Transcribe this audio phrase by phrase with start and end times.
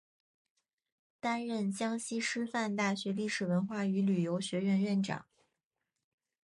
[1.19, 5.27] 担任江西师范大学历史文化与旅游学院院长。